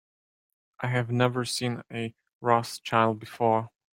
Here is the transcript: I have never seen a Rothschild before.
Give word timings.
I 0.79 0.87
have 0.87 1.11
never 1.11 1.45
seen 1.45 1.83
a 1.93 2.15
Rothschild 2.41 3.19
before. 3.19 3.69